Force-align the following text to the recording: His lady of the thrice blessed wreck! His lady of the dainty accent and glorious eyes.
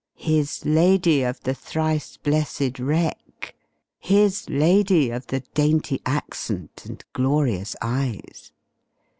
His 0.17 0.65
lady 0.65 1.21
of 1.21 1.41
the 1.41 1.53
thrice 1.53 2.17
blessed 2.17 2.79
wreck! 2.79 3.53
His 3.99 4.49
lady 4.49 5.11
of 5.11 5.27
the 5.27 5.41
dainty 5.53 6.01
accent 6.07 6.85
and 6.87 7.05
glorious 7.13 7.75
eyes. 7.83 8.51